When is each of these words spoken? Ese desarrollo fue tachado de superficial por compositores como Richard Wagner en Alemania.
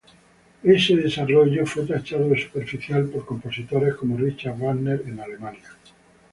Ese 0.63 0.95
desarrollo 0.95 1.63
fue 1.67 1.85
tachado 1.85 2.27
de 2.29 2.41
superficial 2.41 3.05
por 3.07 3.23
compositores 3.23 3.93
como 3.93 4.17
Richard 4.17 4.57
Wagner 4.57 5.03
en 5.05 5.19
Alemania. 5.19 5.77